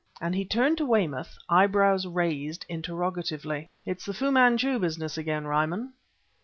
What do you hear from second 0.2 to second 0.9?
he turned to